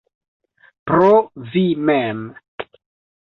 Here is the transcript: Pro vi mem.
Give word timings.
Pro 0.91 1.09
vi 1.51 1.63
mem. 1.89 2.23